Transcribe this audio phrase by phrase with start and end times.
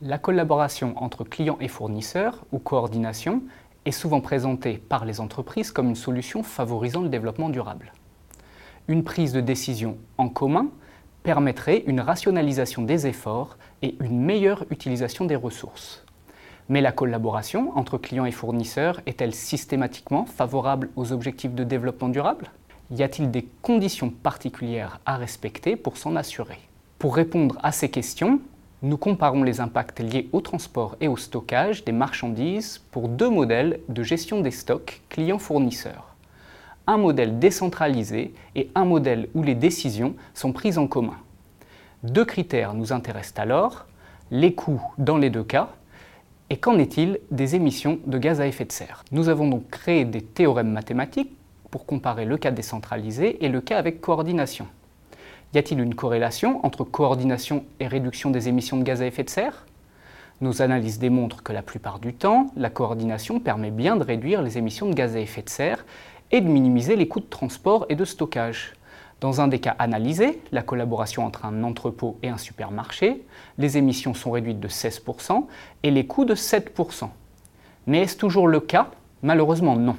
[0.00, 3.42] La collaboration entre clients et fournisseurs, ou coordination,
[3.84, 7.92] est souvent présentée par les entreprises comme une solution favorisant le développement durable.
[8.86, 10.68] Une prise de décision en commun
[11.24, 16.06] permettrait une rationalisation des efforts et une meilleure utilisation des ressources.
[16.70, 22.50] Mais la collaboration entre clients et fournisseurs est-elle systématiquement favorable aux objectifs de développement durable?
[22.90, 26.58] Y a-t-il des conditions particulières à respecter pour s'en assurer?
[26.98, 28.40] Pour répondre à ces questions,
[28.82, 33.80] nous comparons les impacts liés au transport et au stockage des marchandises pour deux modèles
[33.88, 36.14] de gestion des stocks clients-fournisseurs.
[36.86, 41.16] Un modèle décentralisé et un modèle où les décisions sont prises en commun.
[42.02, 43.86] Deux critères nous intéressent alors,
[44.30, 45.70] les coûts dans les deux cas,
[46.50, 49.04] et qu'en est-il des émissions de gaz à effet de serre?
[49.12, 51.32] Nous avons donc créé des théorèmes mathématiques
[51.70, 54.66] pour comparer le cas décentralisé et le cas avec coordination.
[55.54, 59.30] Y a-t-il une corrélation entre coordination et réduction des émissions de gaz à effet de
[59.30, 59.66] serre?
[60.40, 64.56] Nos analyses démontrent que la plupart du temps, la coordination permet bien de réduire les
[64.56, 65.84] émissions de gaz à effet de serre
[66.30, 68.74] et de minimiser les coûts de transport et de stockage.
[69.20, 73.26] Dans un des cas analysés, la collaboration entre un entrepôt et un supermarché,
[73.58, 75.46] les émissions sont réduites de 16%
[75.82, 77.08] et les coûts de 7%.
[77.88, 78.90] Mais est-ce toujours le cas?
[79.22, 79.96] Malheureusement non.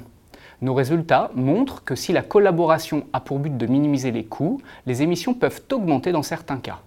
[0.62, 5.02] Nos résultats montrent que si la collaboration a pour but de minimiser les coûts, les
[5.02, 6.80] émissions peuvent augmenter dans certains cas.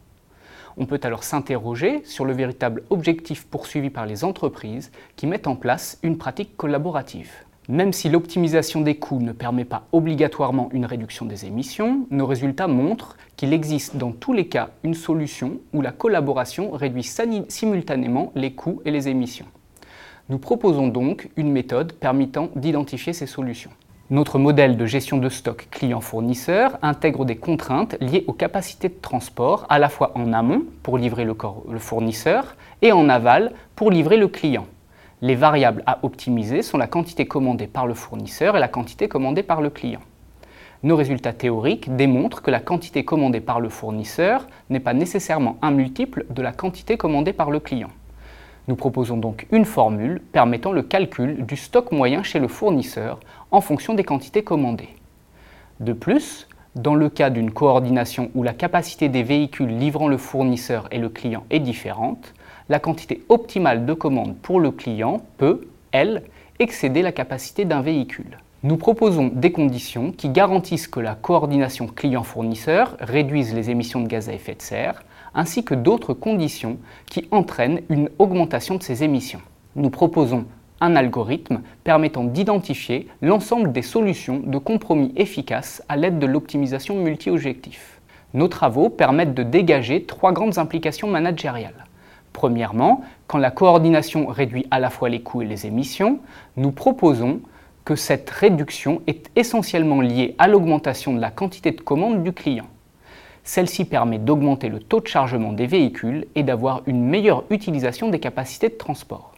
[0.78, 5.56] On peut alors s'interroger sur le véritable objectif poursuivi par les entreprises qui mettent en
[5.56, 7.32] place une pratique collaborative.
[7.70, 12.68] Même si l'optimisation des coûts ne permet pas obligatoirement une réduction des émissions, nos résultats
[12.68, 17.10] montrent qu'il existe dans tous les cas une solution où la collaboration réduit
[17.48, 19.46] simultanément les coûts et les émissions.
[20.28, 23.72] Nous proposons donc une méthode permettant d'identifier ces solutions.
[24.10, 29.66] Notre modèle de gestion de stock client-fournisseur intègre des contraintes liées aux capacités de transport
[29.70, 31.36] à la fois en amont pour livrer le,
[31.80, 34.68] fournisseur et en aval pour livrer le client.
[35.24, 39.42] Les variables à optimiser sont la quantité commandée par le fournisseur et la quantité commandée
[39.42, 40.02] par le client.
[40.84, 45.72] Nos résultats théoriques démontrent que la quantité commandée par le fournisseur n'est pas nécessairement un
[45.72, 47.88] multiple de la quantité commandée par le client.
[48.68, 53.62] Nous proposons donc une formule permettant le calcul du stock moyen chez le fournisseur en
[53.62, 54.90] fonction des quantités commandées.
[55.80, 60.90] De plus, dans le cas d'une coordination où la capacité des véhicules livrant le fournisseur
[60.92, 62.34] et le client est différente,
[62.70, 66.24] la quantité optimale de commande pour le client peut, elle,
[66.60, 68.38] excéder la capacité d'un véhicule.
[68.64, 74.30] Nous proposons des conditions qui garantissent que la coordination client-fournisseur réduise les émissions de gaz
[74.30, 75.04] à effet de serre,
[75.36, 79.42] ainsi que d'autres conditions qui entraînent une augmentation de ces émissions.
[79.76, 80.46] Nous proposons
[80.80, 88.00] un algorithme permettant d'identifier l'ensemble des solutions de compromis efficaces à l'aide de l'optimisation multi-objectif.
[88.34, 91.86] Nos travaux permettent de dégager trois grandes implications managériales.
[92.34, 96.20] Premièrement, quand la coordination réduit à la fois les coûts et les émissions,
[96.58, 97.40] nous proposons
[97.86, 102.66] que cette réduction est essentiellement liée à l'augmentation de la quantité de commandes du client.
[103.44, 108.20] Celle-ci permet d'augmenter le taux de chargement des véhicules et d'avoir une meilleure utilisation des
[108.20, 109.34] capacités de transport.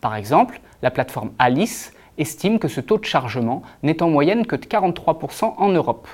[0.00, 4.56] Par exemple, la plateforme Alice estime que ce taux de chargement n'est en moyenne que
[4.56, 6.08] de 43% en Europe.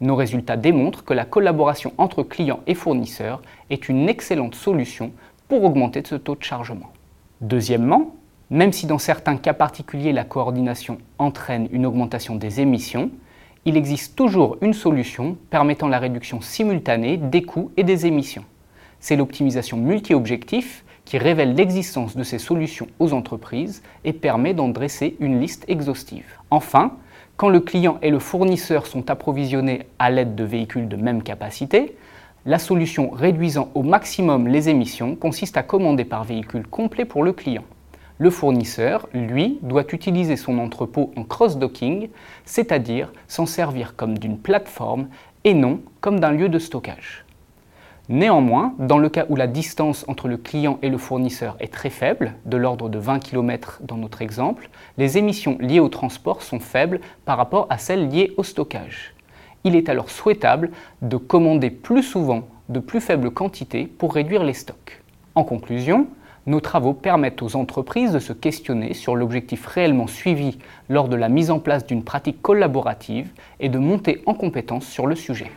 [0.00, 5.12] Nos résultats démontrent que la collaboration entre clients et fournisseurs est une excellente solution
[5.50, 6.92] pour augmenter ce taux de chargement.
[7.40, 8.14] Deuxièmement,
[8.50, 13.10] même si dans certains cas particuliers la coordination entraîne une augmentation des émissions,
[13.64, 18.44] il existe toujours une solution permettant la réduction simultanée des coûts et des émissions.
[19.00, 25.16] C'est l'optimisation multi-objectif qui révèle l'existence de ces solutions aux entreprises et permet d'en dresser
[25.18, 26.38] une liste exhaustive.
[26.50, 26.92] Enfin,
[27.36, 31.96] quand le client et le fournisseur sont approvisionnés à l'aide de véhicules de même capacité,
[32.46, 37.32] la solution réduisant au maximum les émissions consiste à commander par véhicule complet pour le
[37.32, 37.64] client.
[38.18, 42.08] Le fournisseur, lui, doit utiliser son entrepôt en cross-docking,
[42.44, 45.08] c'est-à-dire s'en servir comme d'une plateforme
[45.44, 47.24] et non comme d'un lieu de stockage.
[48.08, 51.90] Néanmoins, dans le cas où la distance entre le client et le fournisseur est très
[51.90, 56.58] faible, de l'ordre de 20 km dans notre exemple, les émissions liées au transport sont
[56.58, 59.14] faibles par rapport à celles liées au stockage.
[59.64, 60.70] Il est alors souhaitable
[61.02, 65.02] de commander plus souvent de plus faibles quantités pour réduire les stocks.
[65.34, 66.06] En conclusion,
[66.46, 70.58] nos travaux permettent aux entreprises de se questionner sur l'objectif réellement suivi
[70.88, 75.06] lors de la mise en place d'une pratique collaborative et de monter en compétence sur
[75.06, 75.50] le sujet.